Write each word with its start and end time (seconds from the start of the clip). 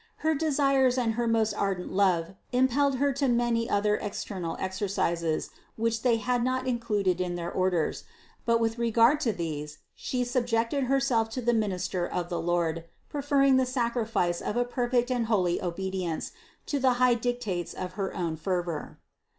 Her 0.25 0.33
de 0.33 0.51
sires 0.51 0.97
and 0.97 1.13
her 1.13 1.27
most 1.27 1.53
ardent 1.53 1.93
love 1.93 2.33
impelled 2.51 2.95
Her 2.95 3.13
to 3.13 3.27
many 3.27 3.69
other 3.69 3.97
external 3.97 4.57
exercises, 4.59 5.51
which 5.75 6.01
they 6.01 6.17
had 6.17 6.43
not 6.43 6.65
included 6.65 7.21
in 7.21 7.35
their 7.35 7.51
orders; 7.51 8.03
but 8.43 8.59
with 8.59 8.79
regard 8.79 9.19
to 9.19 9.31
these 9.31 9.77
She 9.93 10.23
subjected 10.25 10.85
Herself 10.85 11.29
to 11.37 11.41
the 11.43 11.53
minister 11.53 12.07
of 12.07 12.29
the 12.29 12.41
Lord, 12.41 12.85
preferring 13.09 13.57
the 13.57 13.65
sacrifice 13.67 14.41
of 14.41 14.57
a 14.57 14.65
perfect 14.65 15.11
and 15.11 15.27
holy 15.27 15.61
obedience 15.61 16.31
to 16.65 16.79
the 16.79 16.93
high 16.93 17.13
dictates 17.13 17.75
of 17.75 17.91
her 17.93 18.11
own 18.15 18.37
fervor. 18.37 18.97